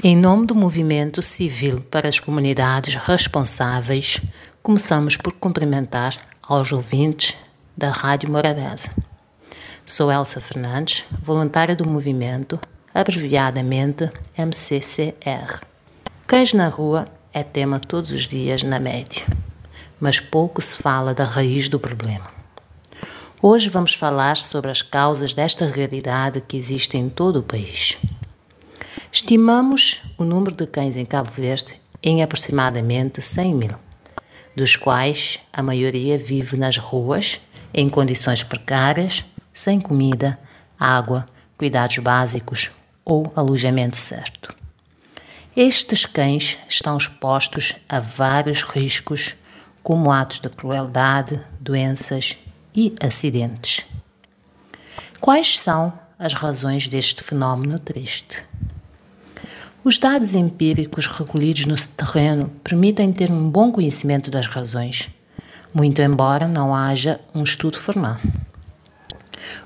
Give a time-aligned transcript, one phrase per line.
[0.00, 4.20] Em nome do Movimento Civil para as Comunidades Responsáveis,
[4.62, 7.36] começamos por cumprimentar aos ouvintes
[7.76, 8.90] da Rádio Morabeza.
[9.84, 12.60] Sou Elsa Fernandes, voluntária do movimento,
[12.94, 15.62] abreviadamente MCCR.
[16.28, 19.26] Cães na rua é tema todos os dias na média,
[19.98, 22.30] mas pouco se fala da raiz do problema.
[23.42, 27.98] Hoje vamos falar sobre as causas desta realidade que existe em todo o país.
[29.10, 33.74] Estimamos o número de cães em Cabo Verde em aproximadamente 100 mil,
[34.54, 37.40] dos quais a maioria vive nas ruas,
[37.72, 40.38] em condições precárias, sem comida,
[40.78, 41.26] água,
[41.56, 42.70] cuidados básicos
[43.02, 44.54] ou alojamento certo.
[45.56, 49.34] Estes cães estão expostos a vários riscos,
[49.82, 52.36] como atos de crueldade, doenças
[52.74, 53.86] e acidentes.
[55.18, 58.44] Quais são as razões deste fenómeno triste?
[59.84, 65.08] Os dados empíricos recolhidos no terreno permitem ter um bom conhecimento das razões,
[65.72, 68.16] muito embora não haja um estudo formal.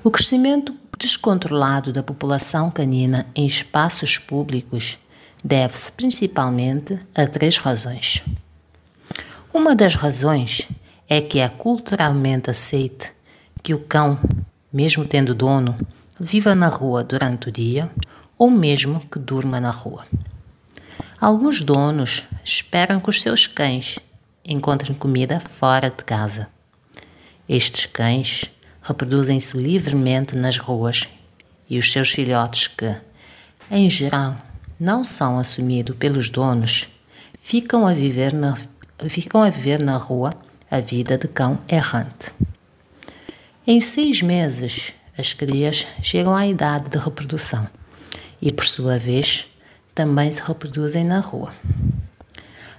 [0.03, 4.99] O crescimento descontrolado da população canina em espaços públicos
[5.43, 8.21] deve-se principalmente a três razões.
[9.51, 10.67] Uma das razões
[11.09, 13.11] é que é culturalmente aceite
[13.63, 14.19] que o cão,
[14.71, 15.75] mesmo tendo dono,
[16.19, 17.89] viva na rua durante o dia
[18.37, 20.05] ou mesmo que durma na rua.
[21.19, 23.97] Alguns donos esperam que os seus cães
[24.43, 26.49] encontrem comida fora de casa.
[27.47, 28.49] Estes cães
[28.81, 31.07] reproduzem-se livremente nas ruas
[31.69, 32.93] e os seus filhotes, que,
[33.71, 34.35] em geral,
[34.77, 36.89] não são assumidos pelos donos,
[37.39, 38.57] ficam a viver na,
[39.07, 40.31] ficam a viver na rua
[40.69, 42.33] a vida de cão errante.
[43.65, 47.69] Em seis meses, as crias chegam à idade de reprodução
[48.41, 49.47] e, por sua vez,
[49.95, 51.53] também se reproduzem na rua.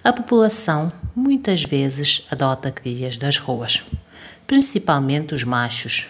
[0.02, 3.82] A população muitas vezes adota crias das ruas,
[4.46, 6.08] principalmente os machos,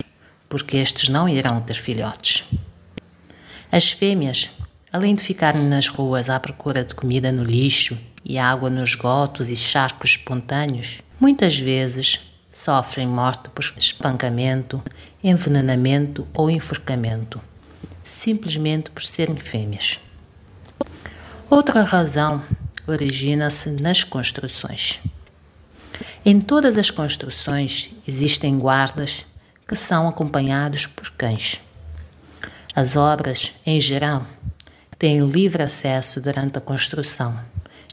[0.48, 2.44] porque estes não irão ter filhotes.
[3.70, 4.50] As fêmeas,
[4.92, 9.50] além de ficarem nas ruas à procura de comida no lixo e água nos esgotos
[9.50, 12.20] e charcos espontâneos, muitas vezes
[12.50, 14.82] sofrem morte por espancamento,
[15.22, 17.40] envenenamento ou enforcamento
[18.04, 19.98] simplesmente por serem fêmeas.
[21.48, 22.42] Outra razão
[22.86, 25.00] origina-se nas construções.
[26.24, 29.26] Em todas as construções existem guardas
[29.66, 31.60] que são acompanhados por cães.
[32.74, 34.26] As obras, em geral,
[34.98, 37.38] têm livre acesso durante a construção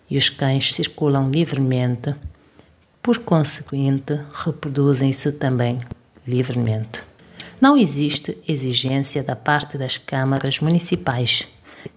[0.09, 2.13] e os cães circulam livremente,
[3.01, 5.79] por conseguinte, reproduzem-se também
[6.27, 7.10] livremente.
[7.61, 11.47] Não existe exigência da parte das câmaras municipais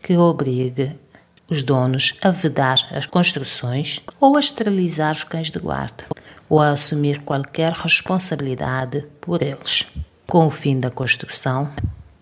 [0.03, 0.95] que obrigue
[1.49, 6.05] os donos a vedar as construções ou a esterilizar os cães de guarda
[6.51, 9.87] ou a assumir qualquer responsabilidade por eles.
[10.27, 11.73] Com o fim da construção,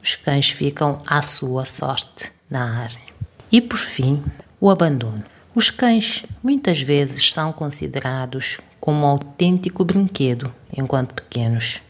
[0.00, 3.12] os cães ficam à sua sorte na área.
[3.50, 4.22] E por fim,
[4.60, 5.24] o abandono.
[5.52, 11.82] Os cães muitas vezes são considerados como um autêntico brinquedo enquanto pequenos,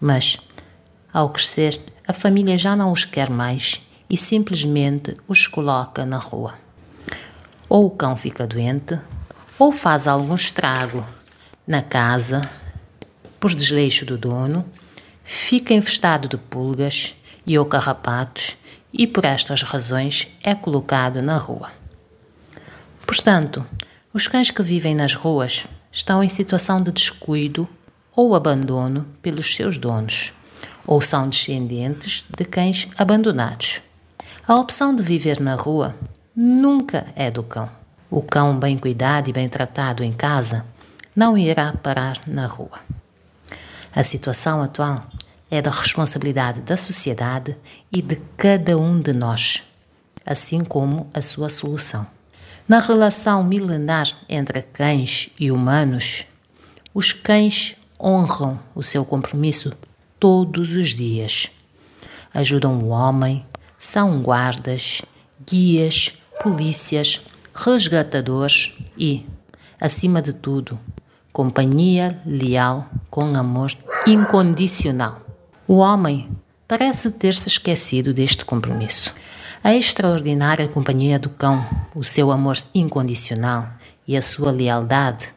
[0.00, 0.38] mas
[1.18, 6.54] ao crescer, a família já não os quer mais e simplesmente os coloca na rua.
[7.68, 8.96] Ou o cão fica doente,
[9.58, 11.04] ou faz algum estrago
[11.66, 12.48] na casa
[13.40, 14.64] por desleixo do dono,
[15.24, 18.56] fica infestado de pulgas e ou carrapatos
[18.92, 21.72] e por estas razões é colocado na rua.
[23.04, 23.66] Portanto,
[24.14, 27.68] os cães que vivem nas ruas estão em situação de descuido
[28.14, 30.32] ou abandono pelos seus donos
[30.86, 33.82] ou são descendentes de cães abandonados.
[34.46, 35.94] A opção de viver na rua
[36.34, 37.68] nunca é do cão.
[38.10, 40.64] O cão bem cuidado e bem tratado em casa
[41.14, 42.80] não irá parar na rua.
[43.94, 45.04] A situação atual
[45.50, 47.56] é da responsabilidade da sociedade
[47.90, 49.62] e de cada um de nós,
[50.24, 52.06] assim como a sua solução.
[52.68, 56.24] Na relação milenar entre cães e humanos,
[56.94, 59.72] os cães honram o seu compromisso
[60.18, 61.50] todos os dias.
[62.32, 63.44] Ajudam o homem,
[63.78, 65.02] são guardas,
[65.48, 67.20] guias, polícias,
[67.54, 69.26] resgatadores e,
[69.80, 70.78] acima de tudo,
[71.32, 73.72] companhia leal com amor
[74.06, 75.22] incondicional.
[75.66, 76.30] O homem
[76.66, 79.14] parece ter-se esquecido deste compromisso.
[79.62, 83.68] A extraordinária companhia do cão, o seu amor incondicional
[84.06, 85.28] e a sua lealdade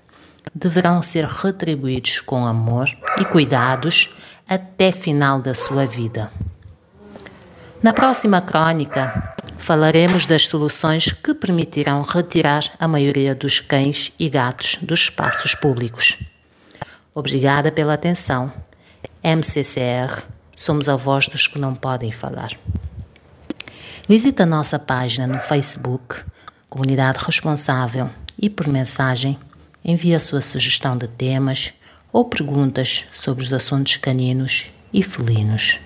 [0.53, 4.09] deverão ser retribuídos com amor e cuidados
[4.51, 6.29] até final da sua vida.
[7.81, 14.77] Na próxima crônica, falaremos das soluções que permitirão retirar a maioria dos cães e gatos
[14.81, 16.17] dos espaços públicos.
[17.15, 18.51] Obrigada pela atenção.
[19.23, 20.21] MCCR,
[20.53, 22.51] somos a voz dos que não podem falar.
[24.05, 26.25] Visite a nossa página no Facebook,
[26.69, 29.39] Comunidade Responsável, e por mensagem
[29.81, 31.71] envie a sua sugestão de temas
[32.11, 35.79] ou perguntas sobre os assuntos caninos e felinos.